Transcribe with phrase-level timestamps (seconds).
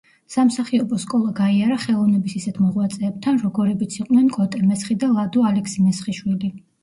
[0.35, 6.51] სამსახიობო „სკოლა“ გაიარა ხელოვნების ისეთ მოღვაწეებთან, როგორებიც იყვნენ კოტე მესხი და ლადო ალექსი-მესხიშვილი.